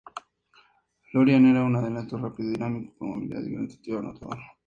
[1.11, 4.39] Florian, era un delantero rápido, dinámico, con movilidad y gran sentido anotador.